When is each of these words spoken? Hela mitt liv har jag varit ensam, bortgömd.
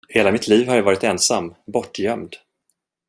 Hela 0.09 0.31
mitt 0.31 0.47
liv 0.47 0.67
har 0.67 0.75
jag 0.75 0.83
varit 0.83 1.03
ensam, 1.03 1.55
bortgömd. 1.73 2.35